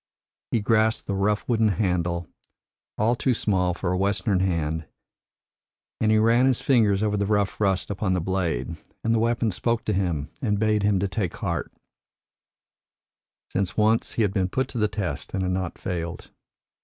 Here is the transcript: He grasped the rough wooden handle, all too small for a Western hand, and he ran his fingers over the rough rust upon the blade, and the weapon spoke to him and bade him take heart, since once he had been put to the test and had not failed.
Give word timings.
He 0.49 0.61
grasped 0.61 1.05
the 1.05 1.13
rough 1.13 1.47
wooden 1.47 1.67
handle, 1.67 2.27
all 2.97 3.13
too 3.13 3.35
small 3.35 3.75
for 3.75 3.91
a 3.91 3.97
Western 3.99 4.39
hand, 4.39 4.87
and 5.99 6.11
he 6.11 6.17
ran 6.17 6.47
his 6.47 6.59
fingers 6.59 7.03
over 7.03 7.15
the 7.15 7.27
rough 7.27 7.61
rust 7.61 7.91
upon 7.91 8.13
the 8.15 8.19
blade, 8.19 8.77
and 9.03 9.13
the 9.13 9.19
weapon 9.19 9.51
spoke 9.51 9.85
to 9.85 9.93
him 9.93 10.31
and 10.41 10.57
bade 10.57 10.81
him 10.81 10.97
take 10.97 11.35
heart, 11.35 11.71
since 13.51 13.77
once 13.77 14.13
he 14.13 14.23
had 14.23 14.33
been 14.33 14.49
put 14.49 14.67
to 14.69 14.79
the 14.79 14.87
test 14.87 15.35
and 15.35 15.43
had 15.43 15.51
not 15.51 15.77
failed. 15.77 16.31